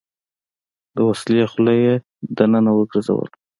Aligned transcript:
د 0.95 0.97
وسلې 1.09 1.43
خوله 1.51 1.73
يې 1.83 1.93
دننه 2.37 2.71
وګرځوله. 2.77 3.31